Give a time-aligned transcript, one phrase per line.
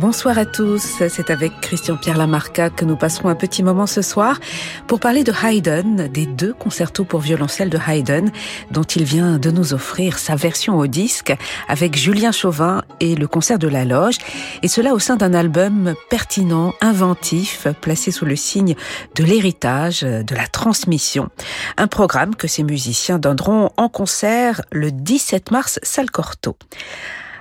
[0.00, 4.38] Bonsoir à tous, c'est avec Christian-Pierre Lamarca que nous passerons un petit moment ce soir
[4.86, 8.30] pour parler de Haydn, des deux concertos pour violoncelle de Haydn,
[8.70, 13.26] dont il vient de nous offrir sa version au disque avec Julien Chauvin et le
[13.26, 14.18] concert de la loge,
[14.62, 18.76] et cela au sein d'un album pertinent, inventif, placé sous le signe
[19.16, 21.28] de l'héritage, de la transmission.
[21.76, 26.56] Un programme que ces musiciens donneront en concert le 17 mars, salle Corto.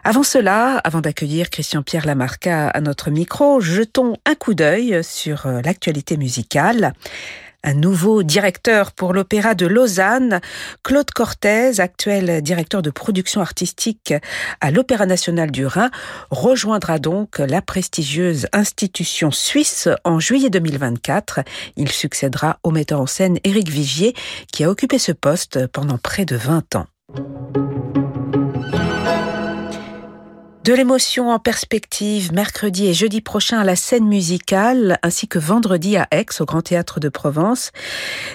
[0.08, 5.60] Avant cela, avant d'accueillir Christian-Pierre Lamarca à notre micro, jetons un coup d'œil sur euh,
[5.62, 6.94] l'actualité musicale.
[7.62, 10.40] Un nouveau directeur pour l'Opéra de Lausanne,
[10.82, 14.14] Claude Cortez, actuel directeur de production artistique
[14.62, 15.92] à l'Opéra national du Rhin,
[16.32, 21.42] rejoindra donc la prestigieuse institution suisse en juillet 2024.
[21.76, 24.16] Il succédera au metteur en scène Éric Vigier,
[24.53, 26.88] qui a occupé ce poste pendant près de 20 ans.
[30.68, 35.96] De l'émotion en perspective mercredi et jeudi prochain à la scène musicale, ainsi que vendredi
[35.96, 37.72] à Aix au Grand Théâtre de Provence.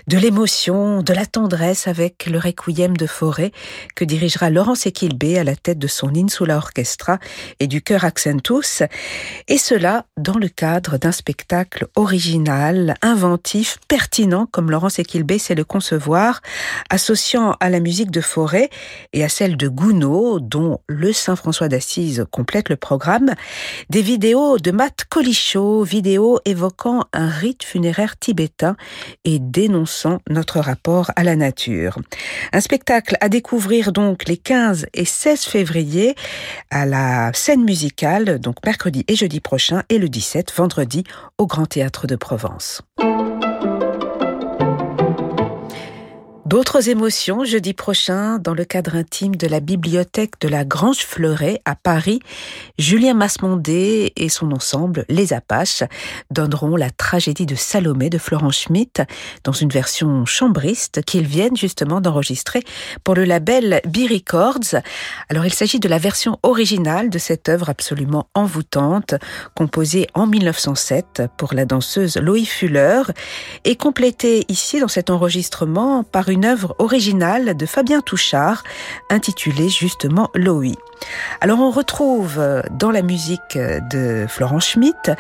[0.06, 3.52] De l'émotion, de la tendresse avec le Requiem de Forêt
[3.94, 7.18] que dirigera Laurence Equilbé à la tête de son Insula Orchestra
[7.60, 8.82] et du chœur Accentus.
[9.48, 15.64] Et cela dans le cadre d'un spectacle original, inventif, pertinent comme Laurence Equilbé sait le
[15.64, 16.40] concevoir,
[16.88, 18.70] associant à la musique de Forêt
[19.12, 23.34] et à celle de Gounod, dont le Saint-François d'Assise complète le programme,
[23.90, 28.76] des vidéos de Matt Colichot, vidéos évoquant un rite funéraire tibétain
[29.24, 31.98] et dénonçant notre rapport à la nature.
[32.52, 36.14] Un spectacle à découvrir donc les 15 et 16 février
[36.70, 41.04] à la scène musicale, donc mercredi et jeudi prochain, et le 17 vendredi
[41.38, 42.82] au Grand Théâtre de Provence.
[46.52, 51.62] D'autres émotions jeudi prochain dans le cadre intime de la bibliothèque de la Grange Fleuret
[51.64, 52.20] à Paris.
[52.78, 55.82] Julien Masmondé et son ensemble, Les Apaches,
[56.30, 59.00] donneront la tragédie de Salomé de Florent Schmitt
[59.44, 62.62] dans une version chambriste qu'ils viennent justement d'enregistrer
[63.02, 64.82] pour le label B Records.
[65.30, 69.14] Alors il s'agit de la version originale de cette œuvre absolument envoûtante,
[69.54, 73.04] composée en 1907 pour la danseuse Loïc Fuller
[73.64, 78.62] et complétée ici dans cet enregistrement par une œuvre originale de Fabien Touchard,
[79.10, 80.76] intitulée justement Loï.
[81.40, 85.10] Alors on retrouve euh, dans la musique de Florent Schmitt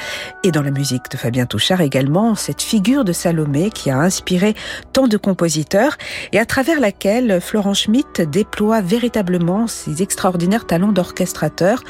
[0.44, 4.54] et dans la musique de Fabien Touchard également cette figure de Salomé qui a inspiré
[4.92, 5.96] tant de compositeurs
[6.32, 11.82] et à travers laquelle Florent Schmitt déploie véritablement ses extraordinaires talents d'orchestrateur,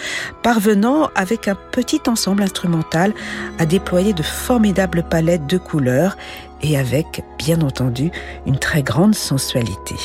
[0.43, 3.13] parvenant avec un petit ensemble instrumental
[3.59, 6.17] à déployer de formidables palettes de couleurs
[6.63, 8.11] et avec, bien entendu,
[8.47, 9.97] une très grande sensualité.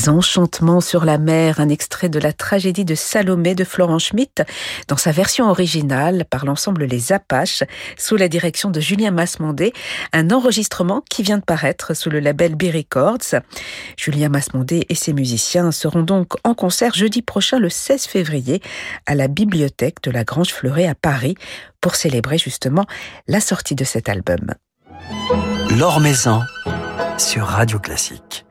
[0.00, 4.42] Les Enchantements sur la mer, un extrait de la tragédie de Salomé de Florent Schmitt,
[4.88, 7.64] dans sa version originale par l'ensemble Les Apaches,
[7.98, 9.74] sous la direction de Julien Masmondé,
[10.14, 13.42] un enregistrement qui vient de paraître sous le label B Records.
[13.98, 18.62] Julien Masmondé et ses musiciens seront donc en concert jeudi prochain le 16 février
[19.04, 21.34] à la bibliothèque de la Grange Fleuret à Paris
[21.82, 22.86] pour célébrer justement
[23.28, 24.54] la sortie de cet album.
[25.78, 26.40] L'Or Maison
[27.18, 28.46] sur Radio Classique.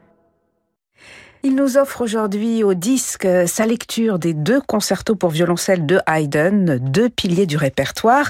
[1.42, 6.80] Il nous offre aujourd'hui au disque sa lecture des deux concertos pour violoncelle de Haydn,
[6.80, 8.30] deux piliers du répertoire,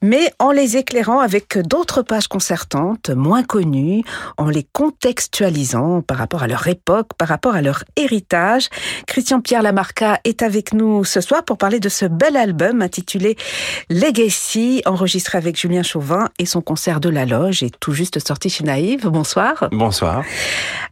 [0.00, 4.04] mais en les éclairant avec d'autres pages concertantes, moins connues,
[4.38, 8.70] en les contextualisant par rapport à leur époque, par rapport à leur héritage.
[9.06, 13.36] Christian Pierre Lamarca est avec nous ce soir pour parler de ce bel album intitulé
[13.90, 18.48] Legacy, enregistré avec Julien Chauvin et son concert de la loge est tout juste sorti
[18.48, 19.08] chez Naïve.
[19.08, 19.68] Bonsoir.
[19.72, 20.24] Bonsoir.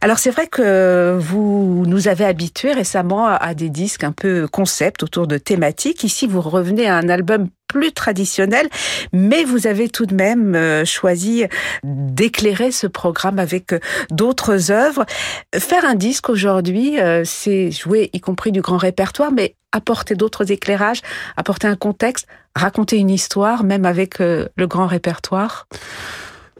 [0.01, 5.03] Alors c'est vrai que vous nous avez habitués récemment à des disques un peu concept
[5.03, 6.03] autour de thématiques.
[6.03, 8.69] Ici, vous revenez à un album plus traditionnel,
[9.11, 11.43] mais vous avez tout de même euh, choisi
[11.83, 13.79] d'éclairer ce programme avec euh,
[14.11, 15.05] d'autres œuvres.
[15.53, 20.51] Faire un disque aujourd'hui, euh, c'est jouer y compris du grand répertoire, mais apporter d'autres
[20.51, 21.01] éclairages,
[21.35, 25.67] apporter un contexte, raconter une histoire, même avec le grand répertoire.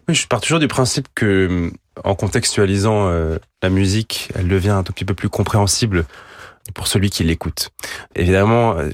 [0.09, 1.71] Je pars toujours du principe que
[2.03, 3.09] en contextualisant
[3.65, 6.06] la musique, elle devient un tout petit peu plus compréhensible
[6.75, 7.69] pour celui qui l'écoute.
[8.15, 8.89] Évidemment, euh,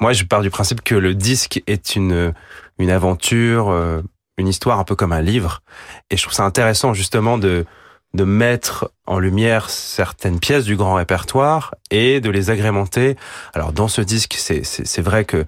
[0.00, 2.34] moi je pars du principe que le disque est une
[2.78, 4.02] une aventure, euh,
[4.36, 5.62] une histoire un peu comme un livre,
[6.10, 7.64] et je trouve ça intéressant justement de
[8.12, 13.16] de mettre en lumière certaines pièces du grand répertoire et de les agrémenter.
[13.54, 15.46] Alors dans ce disque, c'est c'est vrai que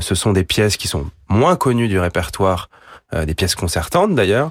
[0.00, 2.70] ce sont des pièces qui sont moins connues du répertoire
[3.14, 4.50] euh, des pièces concertantes d'ailleurs.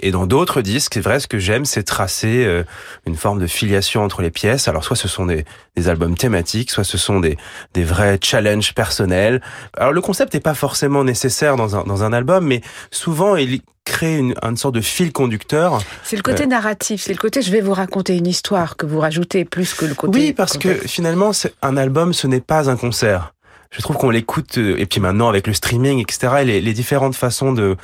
[0.00, 2.62] Et dans d'autres disques, c'est vrai, ce que j'aime, c'est tracer euh,
[3.06, 4.68] une forme de filiation entre les pièces.
[4.68, 5.44] Alors soit ce sont des,
[5.76, 7.36] des albums thématiques, soit ce sont des,
[7.74, 9.42] des vrais challenges personnels.
[9.76, 12.60] Alors le concept n'est pas forcément nécessaire dans un, dans un album, mais
[12.90, 15.80] souvent il crée une, une sorte de fil conducteur.
[16.04, 18.84] C'est le côté euh, narratif, c'est le côté je vais vous raconter une histoire que
[18.84, 20.18] vous rajoutez plus que le côté...
[20.18, 21.30] Oui, parce que finalement,
[21.62, 23.32] un album, ce n'est pas un concert
[23.70, 27.14] je trouve qu'on l'écoute euh, et puis maintenant avec le streaming etc les, les différentes
[27.14, 27.76] façons de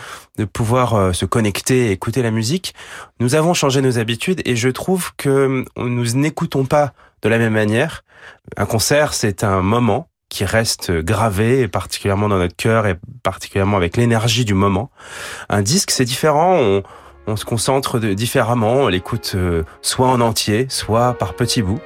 [0.53, 2.75] pouvoir euh, se connecter et écouter la musique
[3.21, 6.93] nous avons changé nos habitudes et je trouve que nous n'écoutons pas
[7.23, 8.05] de la même manière
[8.57, 13.97] un concert c'est un moment qui reste gravé, particulièrement dans notre cœur et particulièrement avec
[13.97, 14.91] l'énergie du moment.
[15.49, 16.83] Un disque, c'est différent.
[17.27, 21.81] On se concentre de, différemment, on l'écoute euh, soit en entier, soit par petits bouts.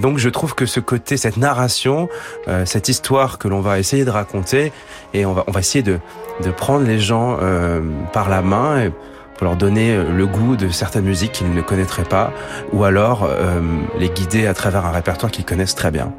[0.00, 2.08] Donc je trouve que ce côté, cette narration,
[2.48, 4.72] euh, cette histoire que l'on va essayer de raconter,
[5.14, 5.98] et on va, on va essayer de,
[6.44, 7.80] de prendre les gens euh,
[8.12, 8.90] par la main
[9.36, 12.32] pour leur donner le goût de certaines musiques qu'ils ne connaîtraient pas,
[12.72, 13.28] ou alors
[13.98, 16.12] les guider à travers un répertoire qu'ils connaissent très bien.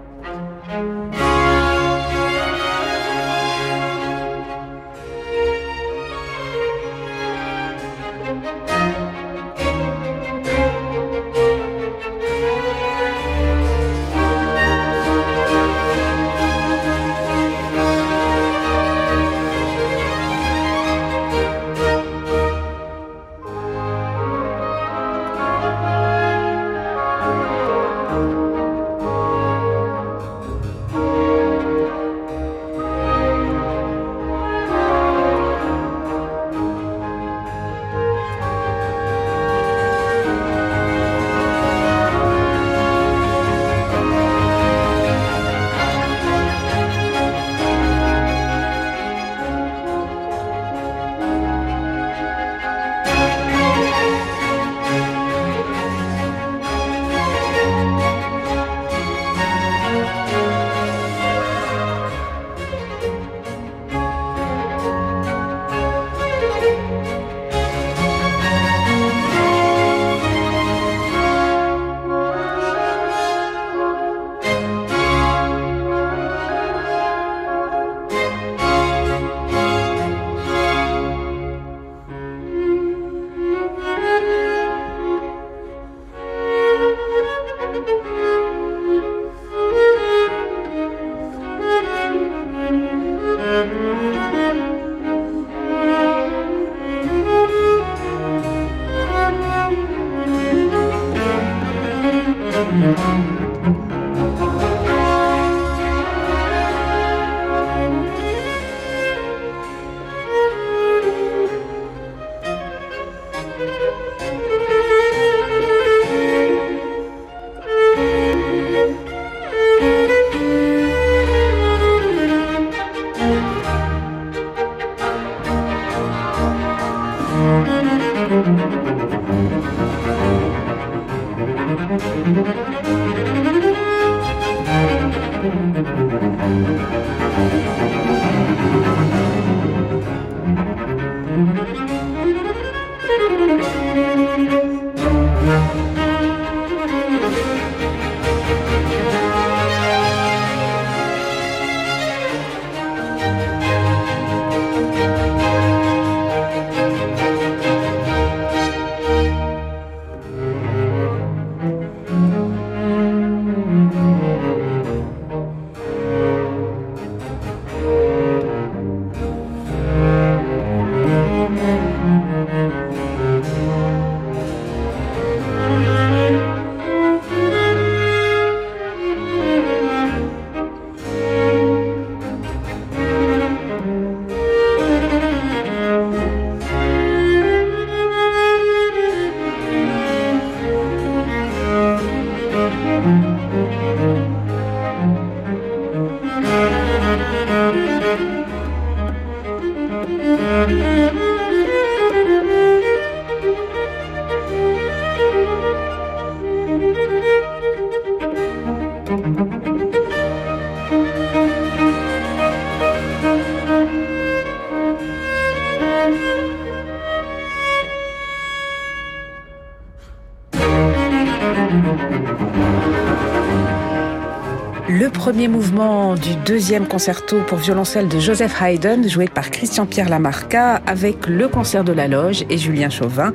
[226.24, 231.84] Du deuxième concerto pour violoncelle de Joseph Haydn, joué par Christian-Pierre Lamarca, avec le concert
[231.84, 233.34] de la loge et Julien Chauvin.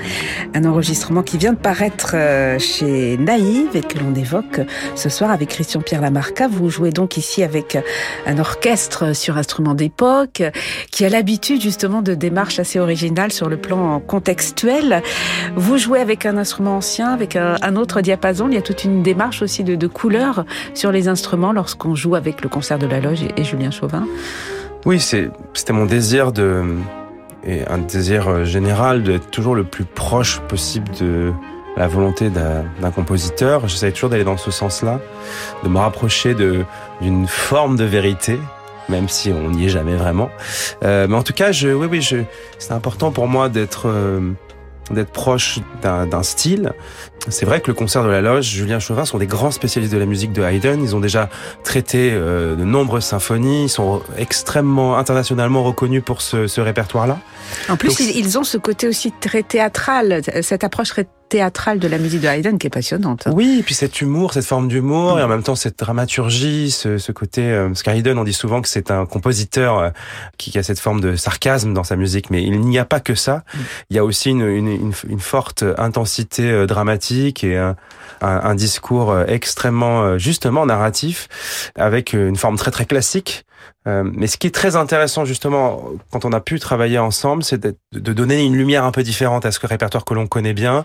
[0.55, 4.63] Un enregistrement qui vient de paraître euh, chez Naïve et que l'on évoque
[4.95, 6.49] ce soir avec Christian-Pierre Lamarca.
[6.49, 7.77] Vous jouez donc ici avec
[8.27, 10.43] un orchestre sur instrument d'époque
[10.91, 15.03] qui a l'habitude justement de démarches assez originales sur le plan contextuel.
[15.57, 18.49] Vous jouez avec un instrument ancien, avec un, un autre diapason.
[18.49, 22.15] Il y a toute une démarche aussi de, de couleurs sur les instruments lorsqu'on joue
[22.15, 24.07] avec le concert de la loge et, Julien Chauvin
[24.87, 26.65] Oui, c'était mon désir de
[27.47, 31.33] et un désir général d'être toujours le plus proche possible de
[31.77, 33.69] la volonté d'un compositeur.
[33.69, 35.01] J'essaie toujours d'aller dans ce sens-là,
[35.63, 38.39] de me rapprocher d'une forme de vérité,
[38.89, 40.31] même si on n'y est jamais vraiment.
[40.83, 42.19] Euh, mais en tout cas, je, oui, oui, je,
[42.59, 44.33] c'est important pour moi d'être euh,
[44.91, 46.73] d'être proche d'un style.
[47.31, 49.99] C'est vrai que le concert de la loge, Julien Chauvin sont des grands spécialistes de
[49.99, 50.83] la musique de Haydn.
[50.83, 51.29] Ils ont déjà
[51.65, 53.65] traité euh, de nombreuses symphonies.
[53.65, 57.19] Ils sont extrêmement internationalement reconnus pour ce, ce répertoire-là.
[57.69, 60.93] En plus, Donc, ils ont ce côté aussi très théâtral, cette approche
[61.29, 63.29] théâtrale de la musique de Haydn qui est passionnante.
[63.31, 65.19] Oui, et puis cet humour, cette forme d'humour, mmh.
[65.19, 67.43] et en même temps cette dramaturgie, ce, ce côté...
[67.43, 69.91] Euh, parce qu'Haydn, on dit souvent que c'est un compositeur euh,
[70.39, 73.15] qui a cette forme de sarcasme dans sa musique, mais il n'y a pas que
[73.15, 73.37] ça.
[73.37, 73.59] Mmh.
[73.91, 76.67] Il y a aussi une, une, une, une forte intensité euh,
[77.45, 77.77] et un,
[78.21, 81.29] un, un, discours extrêmement, justement, narratif,
[81.77, 83.45] avec une forme très très classique.
[83.87, 88.13] mais ce qui est très intéressant justement quand on a pu travailler ensemble, c'est de
[88.13, 90.85] donner une lumière un peu différente à ce répertoire que l'on connaît bien,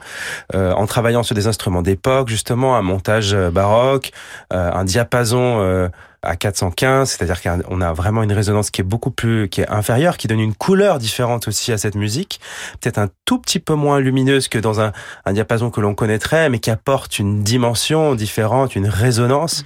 [0.56, 4.12] euh, en travaillant sur des instruments d'époque, justement, un montage baroque,
[4.52, 5.90] euh, un diapason euh,
[6.24, 10.18] à 415, c'est-à-dire qu'on a vraiment une résonance qui est beaucoup plus, qui est inférieure,
[10.18, 12.40] qui donne une couleur différente aussi à cette musique,
[12.82, 14.92] peut-être un tout petit peu moins lumineuse que dans un,
[15.26, 19.66] un diapason que l'on connaîtrait, mais qui apporte une dimension différente, une résonance.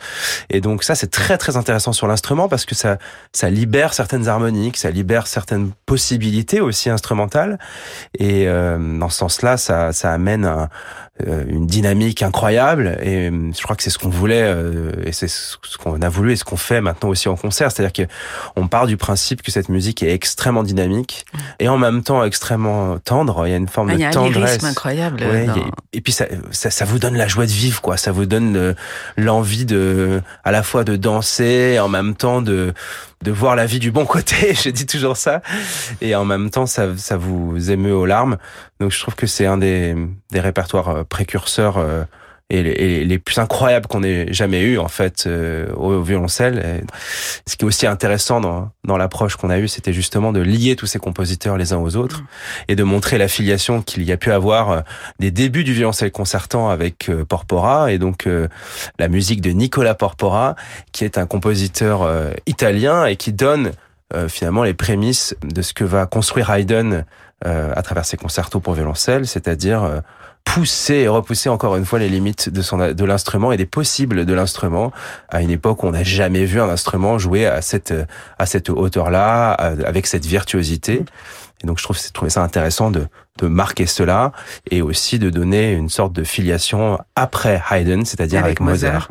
[0.50, 2.98] Et donc ça, c'est très très intéressant sur l'instrument parce que ça,
[3.34, 7.60] ça libère certaines harmoniques, ça libère certaines possibilités aussi instrumentales.
[8.18, 10.70] Et euh, dans ce sens-là, ça, ça amène un,
[11.26, 12.98] une dynamique incroyable.
[13.02, 16.10] Et euh, je crois que c'est ce qu'on voulait euh, et c'est ce qu'on a
[16.10, 17.72] voulu et ce qu'on fait maintenant aussi en concert.
[17.72, 18.12] C'est-à-dire que
[18.56, 21.26] on part du principe que cette musique est extrêmement dynamique
[21.60, 23.48] et en même temps extrêmement tendre.
[23.48, 24.64] Il y a une forme ah, de y a tendresse.
[24.64, 25.48] un incroyable ouais,
[25.94, 27.98] et puis ça, ça, ça vous donne la joie de vivre quoi.
[27.98, 28.76] Ça vous donne
[29.16, 32.74] l'envie de à la fois de danser et en même temps de
[33.24, 35.42] de voir la vie du bon côté, je dis toujours ça,
[36.02, 38.38] et en même temps ça, ça vous émeut aux larmes.
[38.80, 39.96] Donc je trouve que c'est un des,
[40.32, 42.04] des répertoires précurseurs euh,
[42.50, 46.60] et les, et les, plus incroyables qu'on ait jamais eu en fait euh, au, violoncelle.
[46.60, 46.86] Et
[47.50, 50.76] ce qui est aussi intéressant dans, dans l'approche qu'on a eue, c'était justement de lier
[50.76, 52.26] tous ces compositeurs les uns aux autres mmh.
[52.70, 54.80] et de montrer la filiation qu'il y a pu avoir euh,
[55.20, 58.48] des débuts du violoncelle concertant avec euh, Porpora et donc euh,
[59.00, 60.56] la musique de Nicola Porpora,
[60.92, 63.72] qui est un compositeur euh, italien et qui donne
[64.30, 67.04] finalement les prémices de ce que va construire Haydn
[67.44, 70.02] à travers ses concertos pour violoncelle, c'est-à-dire
[70.54, 74.26] pousser et repousser encore une fois les limites de son de l'instrument et des possibles
[74.26, 74.92] de l'instrument.
[75.30, 77.94] À une époque où on n'a jamais vu un instrument jouer à cette
[78.40, 81.04] à cette hauteur là avec cette virtuosité.
[81.64, 83.08] Et donc je trouve, trouvé ça intéressant de,
[83.40, 84.32] de marquer cela
[84.70, 89.10] et aussi de donner une sorte de filiation après Haydn, c'est-à-dire avec, Mozart.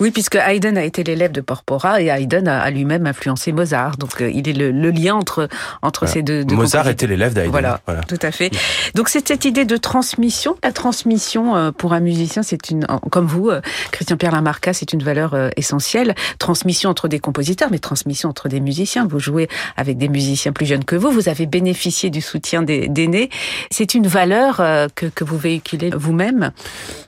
[0.00, 3.96] Oui, puisque Haydn a été l'élève de Porpora et Haydn a, lui-même influencé Mozart.
[3.96, 5.48] Donc euh, il est le, lien entre
[5.82, 6.44] entre ces deux.
[6.44, 7.50] deux Mozart était l'élève d'Haydn.
[7.50, 8.50] Voilà, tout à fait.
[8.94, 10.56] Donc c'est cette idée de transmission.
[10.62, 13.60] La transmission euh, pour un musicien, c'est une, comme vous, euh,
[13.92, 16.14] Christian Pierre Lamarca, c'est une valeur essentielle.
[16.38, 19.06] Transmission entre des compositeurs, mais transmission entre des musiciens.
[19.06, 21.10] Vous jouez avec des musiciens plus jeunes que vous.
[21.10, 23.30] Vous avez bénéficié du soutien des d'aînés.
[23.70, 24.56] C'est une valeur
[24.94, 26.52] que, que vous véhiculez vous-même?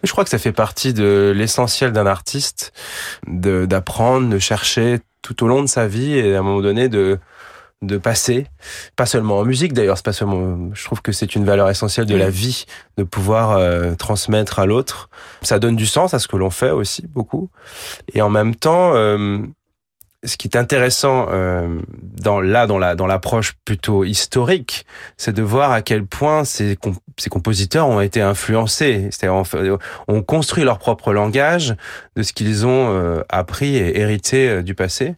[0.03, 2.66] Je crois que ça fait partie de l'essentiel d'un artiste
[3.27, 7.19] d'apprendre, de, chercher tout au long de sa vie et à un moment donné de
[7.83, 8.47] de passer,
[8.97, 12.07] pas seulement en musique d'ailleurs, c'est pas seulement, je trouve que c'est une valeur essentielle
[12.07, 12.65] de la vie
[12.97, 15.11] de pouvoir euh, transmettre à l'autre.
[15.43, 17.51] Ça donne du sens à ce que l'on fait aussi beaucoup,
[18.15, 19.39] et en même temps, euh,
[20.27, 25.43] ce qui est intéressant euh, dans là dans la dans l'approche plutôt historique, c'est de
[25.43, 26.77] voir à quel point ces,
[27.17, 29.79] ces compositeurs ont été influencés, c'est-à-dire
[30.09, 31.77] ont construit leur propre langage
[32.17, 35.15] de ce qu'ils ont euh, appris et hérité euh, du passé.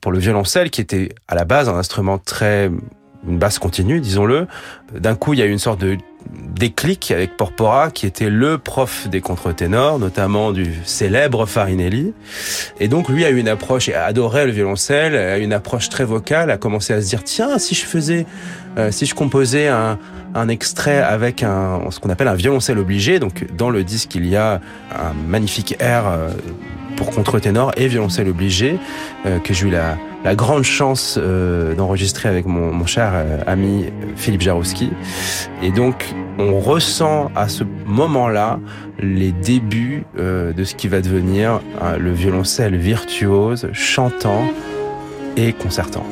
[0.00, 2.70] Pour le violoncelle, qui était à la base un instrument très
[3.28, 4.46] une basse continue, disons-le,
[4.94, 5.98] d'un coup il y a eu une sorte de
[6.30, 12.12] déclic avec Porpora, qui était le prof des contre-ténors, notamment du célèbre Farinelli.
[12.78, 16.04] Et donc, lui a eu une approche, et adorait le violoncelle, a une approche très
[16.04, 18.26] vocale, a commencé à se dire, tiens, si je faisais,
[18.76, 19.98] euh, si je composais un,
[20.34, 24.26] un extrait avec un, ce qu'on appelle un violoncelle obligé, donc dans le disque, il
[24.26, 24.60] y a
[24.94, 26.30] un magnifique air euh,
[26.96, 28.78] pour contre-ténor et violoncelle obligé,
[29.24, 33.86] euh, que j'ai eu la, la grande chance euh, d'enregistrer avec mon, cher euh, ami
[34.16, 34.90] Philippe Jarowski.
[35.62, 38.60] Et donc, on ressent à ce moment-là
[38.98, 41.60] les débuts de ce qui va devenir
[41.98, 44.44] le violoncelle virtuose, chantant
[45.36, 46.04] et concertant.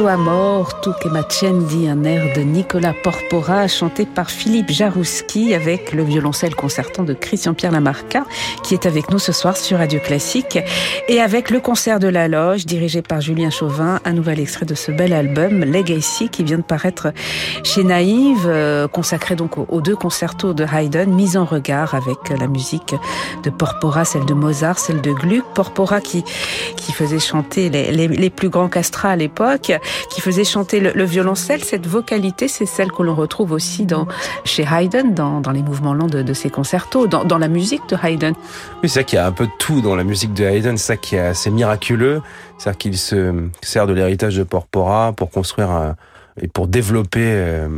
[0.00, 6.02] Mort, tout que Macendi, un air de Nicolas Porpora, chanté par Philippe Jarouski avec le
[6.02, 8.24] violoncelle concertant de Christian-Pierre Lamarca,
[8.62, 10.58] qui est avec nous ce soir sur Radio Classique,
[11.08, 14.74] et avec le concert de la loge, dirigé par Julien Chauvin, un nouvel extrait de
[14.74, 17.12] ce bel album, Legacy, qui vient de paraître
[17.62, 22.46] chez Naïve, euh, consacré donc aux deux concertos de Haydn, mis en regard avec la
[22.46, 22.94] musique
[23.42, 26.24] de Porpora, celle de Mozart, celle de Gluck, Porpora qui,
[26.76, 29.72] qui faisait chanter les, les plus grands castrats à l'époque,
[30.10, 31.62] qui faisait chanter le, violoncelle.
[31.64, 33.86] Cette vocalité, c'est celle que l'on retrouve aussi
[34.44, 37.96] chez Haydn, dans, dans les mouvements lents de, ses concertos, dans, dans, la musique de
[38.02, 38.34] Haydn.
[38.82, 40.76] Oui, c'est ça qu'il y a un peu de tout dans la musique de Haydn,
[40.76, 42.22] c'est ça qui est assez miraculeux.
[42.58, 45.94] C'est-à-dire qu'il se sert de l'héritage de Porpora pour construire
[46.40, 47.68] et pour développer euh,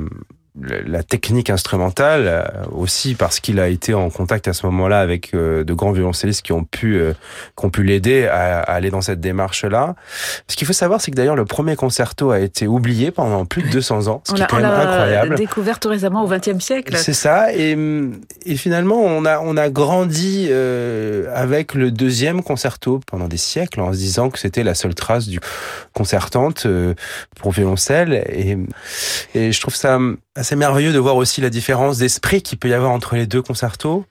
[0.60, 5.32] la technique instrumentale, euh, aussi parce qu'il a été en contact à ce moment-là avec
[5.32, 7.14] euh, de grands violoncellistes qui ont pu, euh,
[7.58, 9.94] qui ont pu l'aider à, à, aller dans cette démarche-là.
[10.48, 13.62] Ce qu'il faut savoir, c'est que d'ailleurs le premier concerto a été oublié pendant plus
[13.62, 15.36] de 200 ans, ce on qui est quand même incroyable.
[15.36, 16.96] découvert tout récemment au XXe siècle.
[16.98, 17.76] C'est ça, et,
[18.44, 20.50] et finalement on a on a grandi
[21.34, 25.28] avec le deuxième concerto pendant des siècles en se disant que c'était la seule trace
[25.28, 25.40] du
[25.94, 26.66] concertante
[27.40, 28.58] pour violoncelle, et,
[29.34, 29.98] et je trouve ça
[30.42, 33.42] assez merveilleux de voir aussi la différence d'esprit qu'il peut y avoir entre les deux
[33.42, 34.04] concertos,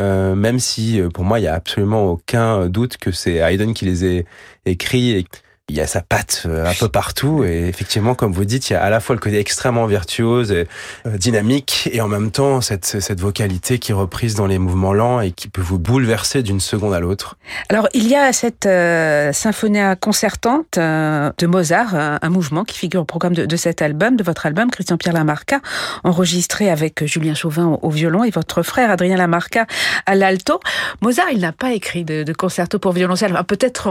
[0.00, 3.74] euh, même si euh, pour moi il y a absolument aucun doute que c'est Haydn
[3.74, 4.24] qui les ait
[4.66, 5.24] écrits
[5.68, 8.72] il y a sa patte euh, un peu partout et effectivement comme vous dites il
[8.72, 10.66] y a à la fois le côté extrêmement virtuose et
[11.06, 14.94] euh, dynamique et en même temps cette cette vocalité qui est reprise dans les mouvements
[14.94, 17.36] lents et qui peut vous bouleverser d'une seconde à l'autre.
[17.68, 23.02] Alors il y a cette euh, symphonia concertante euh, de Mozart un mouvement qui figure
[23.02, 25.60] au programme de, de, cet album de votre album Christian Pierre Lamarca
[26.02, 29.66] enregistré avec Julien Chauvin au, violon et votre frère Adrien Lamarca
[30.06, 30.60] à l'alto.
[31.02, 33.38] Mozart il n'a pas écrit de, de concerto pour violoncelle.
[33.46, 33.90] Peut-être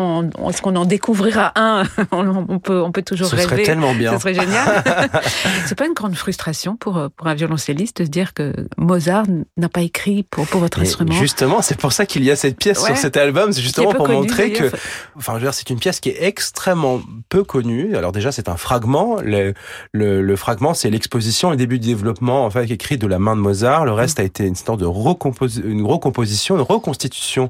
[0.49, 1.66] est-ce qu'on en découvrira un
[2.12, 3.47] on, peut, on peut toujours Ce rêver.
[3.47, 4.13] Ce serait tellement bien.
[4.13, 4.84] Ce serait génial.
[5.65, 9.25] c'est pas une grande frustration pour, pour un violoncelliste de se dire que Mozart
[9.58, 11.13] n'a pas écrit pour, pour votre instrument.
[11.13, 12.88] Justement, c'est pour ça qu'il y a cette pièce Ouais.
[12.88, 13.51] sur cet album.
[13.53, 14.71] C'est justement pour connu, montrer que,
[15.17, 17.95] enfin, je veux dire, c'est une pièce qui est extrêmement peu connue.
[17.95, 19.17] Alors déjà, c'est un fragment.
[19.23, 19.53] Le,
[19.93, 23.36] le, le fragment, c'est l'exposition, le début du développement, en fait, écrit de la main
[23.36, 23.86] de Mozart.
[23.86, 27.49] Le reste a été une sorte de recompos une recomposition, une reconstitution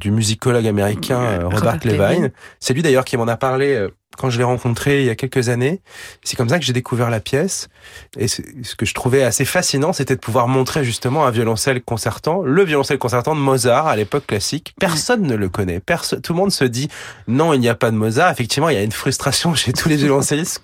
[0.00, 2.00] du musicologue américain euh, Robert, Robert Levine.
[2.00, 2.30] Levine.
[2.60, 3.88] C'est lui d'ailleurs qui m'en a parlé euh,
[4.18, 5.80] quand je l'ai rencontré il y a quelques années.
[6.22, 7.68] C'est comme ça que j'ai découvert la pièce.
[8.18, 8.42] Et ce
[8.76, 12.98] que je trouvais assez fascinant, c'était de pouvoir montrer justement un violoncelle concertant, le violoncelle
[12.98, 14.74] concertant de Mozart à l'époque classique.
[14.78, 15.80] Personne ne le connaît.
[16.22, 16.88] Tout le monde se dit
[17.26, 18.30] non, il n'y a pas de Mozart.
[18.30, 20.60] Effectivement, il y a une frustration chez tous les violoncellistes.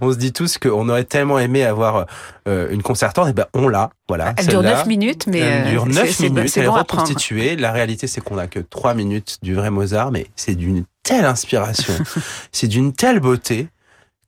[0.00, 2.06] On se dit tous qu'on aurait tellement aimé avoir
[2.48, 3.28] euh, une concertante.
[3.28, 3.90] Et ben, on l'a.
[4.08, 4.32] Voilà.
[4.38, 4.76] Elle dure celle-là.
[4.78, 6.90] 9 minutes, mais Elle euh, dure c'est- 9 c'est bon- minutes, elle est bon prendre.
[6.92, 7.56] reconstituée.
[7.56, 11.24] La réalité, c'est qu'on a que 3 minutes du vrai Mozart, mais c'est d'une telle
[11.24, 11.94] inspiration,
[12.52, 13.68] c'est d'une telle beauté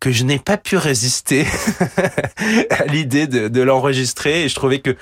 [0.01, 1.45] que je n'ai pas pu résister
[2.71, 4.45] à l'idée de, de l'enregistrer.
[4.45, 4.97] Et je trouvais que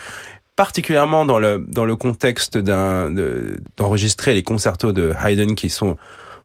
[0.56, 5.96] particulièrement dans le dans le contexte d'un de- d'enregistrer les concertos de Haydn qui sont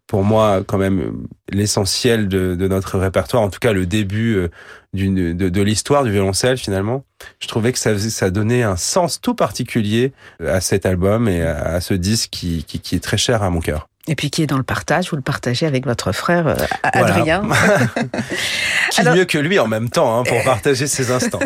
[0.07, 4.49] pour moi quand même l'essentiel de, de notre répertoire, en tout cas le début euh,
[4.93, 7.05] d'une de, de l'histoire du violoncelle finalement.
[7.39, 10.11] Je trouvais que ça ça donnait un sens tout particulier
[10.45, 13.49] à cet album et à, à ce disque qui, qui qui est très cher à
[13.49, 13.87] mon cœur.
[14.07, 16.55] Et puis qui est dans le partage, vous le partagez avec votre frère euh,
[16.93, 17.07] Voilà.
[17.15, 17.43] Adrien.
[18.91, 21.39] Qui Alors- mieux que lui en même temps hein, pour partager ces instants.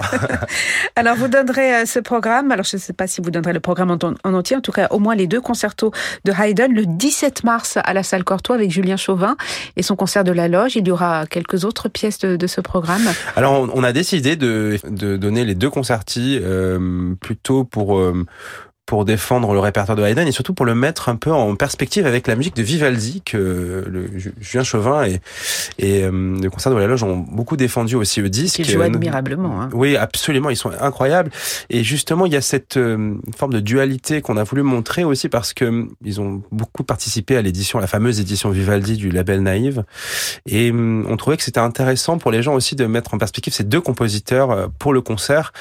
[0.96, 3.60] Alors vous donnerez euh, ce programme, alors je ne sais pas si vous donnerez le
[3.60, 5.92] programme en, en entier, en tout cas au moins les deux concertos
[6.24, 9.36] de Haydn le 17 mars à la salle Cortois avec Julien Chauvin
[9.76, 10.76] et son concert de la loge.
[10.76, 13.04] Il y aura quelques autres pièces de, de ce programme.
[13.36, 18.26] Alors, on, on a décidé de, de donner les deux concertis euh, plutôt pour euh,
[18.86, 22.06] pour défendre le répertoire de Haydn et surtout pour le mettre un peu en perspective
[22.06, 25.22] avec la musique de Vivaldi que le, Ju- Julien Chauvin et,
[25.80, 28.58] et euh, le concert de la loge ont beaucoup défendu aussi au disque.
[28.58, 29.60] Qu'il joue Euh, admirablement.
[29.62, 29.70] hein.
[29.74, 31.32] Oui, absolument, ils sont incroyables.
[31.72, 35.30] Et justement, il y a cette euh, forme de dualité qu'on a voulu montrer aussi
[35.30, 39.42] parce que euh, ils ont beaucoup participé à l'édition, la fameuse édition Vivaldi du label
[39.42, 39.84] Naïve.
[40.46, 43.54] Et hum, on trouvait que c'était intéressant pour les gens aussi de mettre en perspective
[43.54, 45.54] ces deux compositeurs pour le concert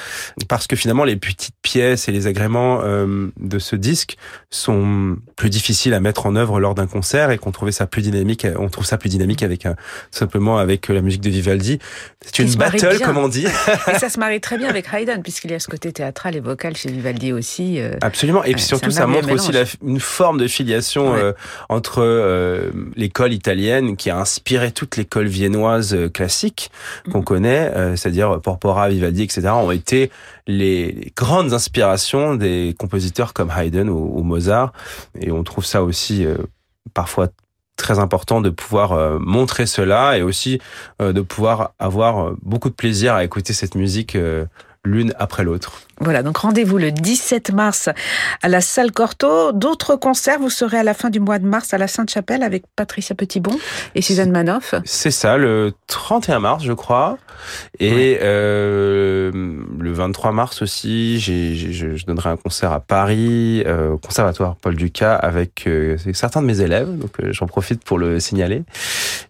[0.47, 4.17] parce que finalement les petites pièces et les agréments euh, de ce disque
[4.49, 8.01] sont plus difficiles à mettre en œuvre lors d'un concert et qu'on trouvait ça plus
[8.01, 8.47] dynamique.
[8.57, 9.75] On trouve ça plus dynamique avec un,
[10.11, 11.79] simplement avec la musique de Vivaldi.
[12.21, 13.45] C'est une battle, comme on dit.
[13.93, 16.39] Et ça se marie très bien avec Haydn puisqu'il y a ce côté théâtral et
[16.39, 17.79] vocal chez Vivaldi aussi.
[17.79, 17.91] euh.
[18.01, 18.43] Absolument.
[18.43, 21.19] Et puis surtout, ça montre aussi la, une forme de filiation Ouais.
[21.21, 21.33] euh,
[21.69, 26.71] entre euh, l'école italienne qui a inspiré toute l'école viennoise euh, classique
[27.11, 27.23] qu'on Mhm.
[27.25, 30.11] connaît, euh, c'est-à-dire Porpora, Vivaldi, etc., ont été
[30.47, 34.73] les, grandes inspirations des compositeurs comme Haydn ou, ou Mozart.
[35.19, 36.37] Et on trouve ça aussi euh,
[36.93, 37.29] parfois
[37.75, 40.59] très important de pouvoir euh, montrer cela et aussi
[41.01, 44.45] euh, de pouvoir avoir euh, beaucoup de plaisir à écouter cette musique euh,
[44.85, 45.81] l'une après l'autre.
[46.01, 47.89] Voilà, donc rendez-vous le 17 mars
[48.41, 49.53] à la salle Cortot.
[49.53, 52.63] D'autres concerts, vous serez à la fin du mois de mars à la Sainte-Chapelle avec
[52.75, 53.57] Patricia Petitbon
[53.95, 54.75] et Suzanne Manoff.
[54.83, 57.17] C'est ça, le 31 mars, je crois.
[57.79, 59.31] Et euh,
[59.79, 61.53] le 23 mars aussi, je,
[61.95, 66.47] je donnerai un concert à Paris, euh, au Conservatoire Paul Ducas, avec euh, certains de
[66.47, 66.97] mes élèves.
[66.97, 68.63] Donc j'en profite pour le signaler.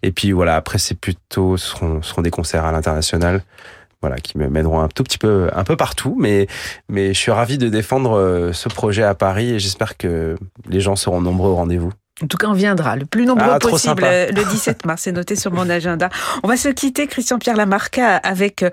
[0.02, 3.42] Et puis voilà, après c'est plutôt, ce seront, ce seront des concerts à l'international.
[4.02, 6.46] Voilà, qui me mèneront un tout petit peu, un peu partout, mais
[6.88, 10.36] mais je suis ravi de défendre euh, ce projet à Paris et j'espère que
[10.68, 11.92] les gens seront nombreux au rendez-vous.
[12.22, 15.02] En tout cas, on viendra le plus nombreux ah, possible euh, le 17 mars.
[15.02, 16.08] C'est noté sur mon agenda.
[16.42, 18.70] On va se quitter, Christian-Pierre Lamarca, avec euh,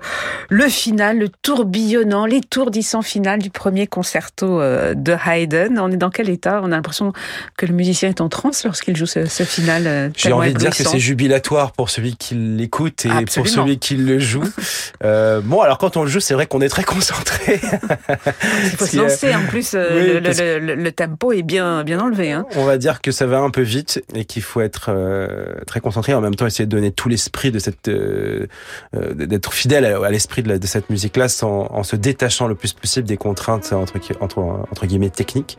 [0.48, 5.78] le final, le tourbillonnant, l'étourdissant final du premier concerto euh, de Haydn.
[5.78, 6.60] On est dans quel état?
[6.62, 7.12] On a l'impression
[7.58, 10.10] que le musicien est en transe lorsqu'il joue ce, final.
[10.16, 13.96] J'ai envie de dire que c'est jubilatoire pour celui qui l'écoute et pour celui qui
[13.96, 14.48] le joue.
[15.02, 17.60] bon, alors quand on le joue, c'est vrai qu'on est très concentré.
[18.64, 19.34] Il faut se lancer.
[19.34, 22.32] En plus, le, tempo est bien, bien enlevé.
[22.32, 22.46] Hein.
[22.56, 25.80] On va dire que ça va un peu vite et qu'il faut être euh, très
[25.80, 28.46] concentré en même temps essayer de donner tout l'esprit de cette euh,
[28.96, 32.54] euh, d'être fidèle à, l'esprit de, de, cette musique là sans en se détachant le
[32.54, 35.58] plus possible des contraintes entre entre entre guillemets techniques.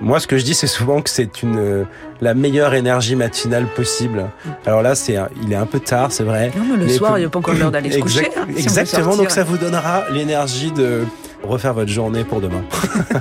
[0.00, 1.86] Moi ce que je dis c'est souvent que c'est une
[2.20, 4.26] la meilleure énergie matinale possible.
[4.66, 6.52] Alors là c'est il est un peu tard, c'est vrai.
[6.56, 8.28] Non, mais le soir, il n'y a pas encore l'heure d'aller se coucher.
[8.36, 11.04] Hein, exactement, donc ça vous donnera l'énergie de
[11.42, 12.62] refaire votre journée pour demain.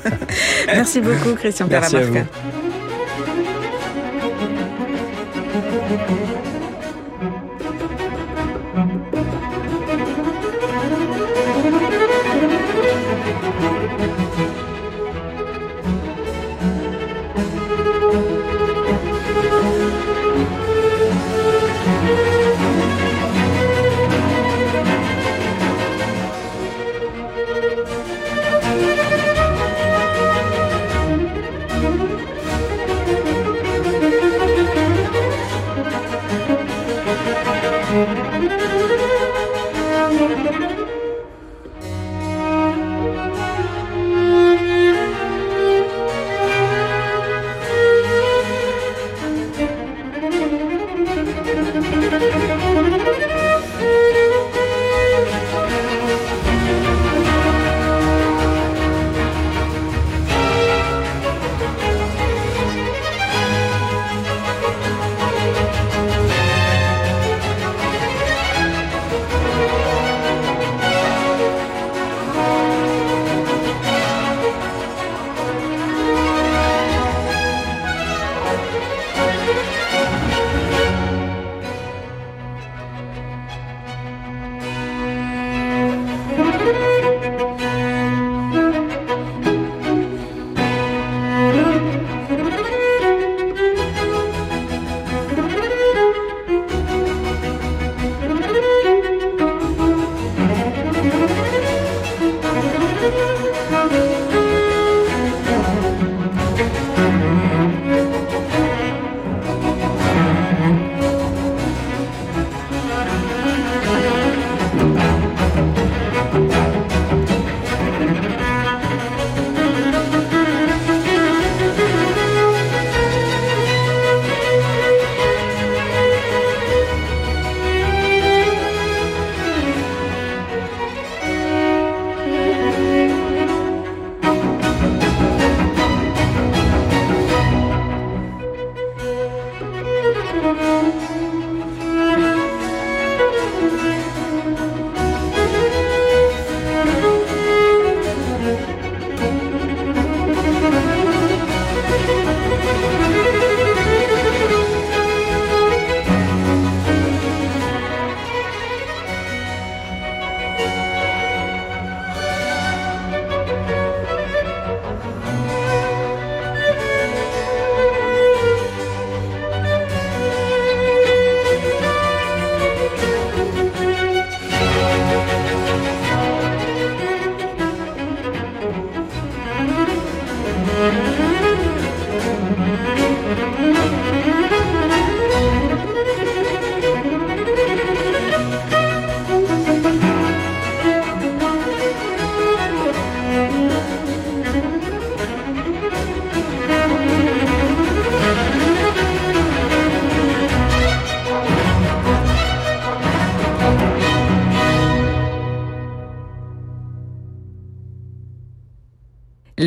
[0.68, 1.96] Merci beaucoup Christian Merci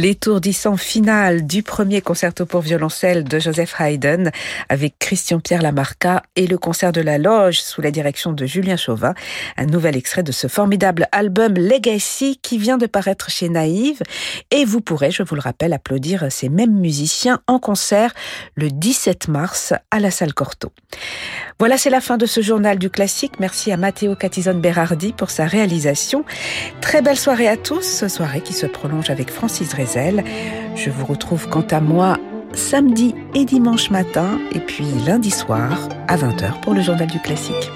[0.01, 4.31] L'étourdissant final du premier concerto pour violoncelle de Joseph Haydn
[4.71, 9.13] avec Christian-Pierre Lamarca et le concert de la loge sous la direction de Julien Chauvin.
[9.59, 14.01] Un nouvel extrait de ce formidable album Legacy qui vient de paraître chez Naïve
[14.51, 18.15] et vous pourrez, je vous le rappelle, applaudir ces mêmes musiciens en concert
[18.55, 20.73] le 17 mars à la salle Cortot.
[21.61, 23.35] Voilà, c'est la fin de ce journal du classique.
[23.39, 26.25] Merci à Matteo Catizone-Berardi pour sa réalisation.
[26.81, 30.25] Très belle soirée à tous, soirée qui se prolonge avec Francis Rezel.
[30.75, 32.17] Je vous retrouve quant à moi
[32.55, 37.71] samedi et dimanche matin, et puis lundi soir à 20h pour le journal du classique.